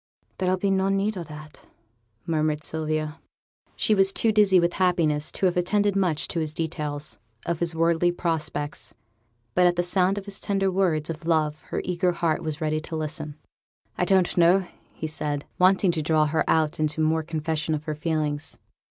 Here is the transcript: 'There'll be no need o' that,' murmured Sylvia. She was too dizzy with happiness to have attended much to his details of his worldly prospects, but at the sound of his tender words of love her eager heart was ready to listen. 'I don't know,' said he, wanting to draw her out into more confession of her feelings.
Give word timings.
'There'll 0.39 0.57
be 0.57 0.71
no 0.71 0.89
need 0.89 1.15
o' 1.15 1.21
that,' 1.23 1.67
murmured 2.25 2.63
Sylvia. 2.63 3.19
She 3.75 3.93
was 3.93 4.11
too 4.11 4.31
dizzy 4.31 4.59
with 4.59 4.73
happiness 4.81 5.31
to 5.33 5.45
have 5.45 5.55
attended 5.55 5.95
much 5.95 6.27
to 6.29 6.39
his 6.39 6.55
details 6.55 7.19
of 7.45 7.59
his 7.59 7.75
worldly 7.75 8.11
prospects, 8.11 8.95
but 9.53 9.67
at 9.67 9.75
the 9.75 9.83
sound 9.83 10.17
of 10.17 10.25
his 10.25 10.39
tender 10.39 10.71
words 10.71 11.11
of 11.11 11.27
love 11.27 11.61
her 11.67 11.83
eager 11.85 12.13
heart 12.13 12.41
was 12.41 12.59
ready 12.59 12.79
to 12.79 12.95
listen. 12.95 13.35
'I 13.95 14.05
don't 14.05 14.37
know,' 14.37 14.65
said 15.05 15.43
he, 15.43 15.49
wanting 15.59 15.91
to 15.91 16.01
draw 16.01 16.25
her 16.25 16.43
out 16.49 16.79
into 16.79 16.99
more 16.99 17.21
confession 17.21 17.75
of 17.75 17.83
her 17.83 17.93
feelings. 17.93 18.57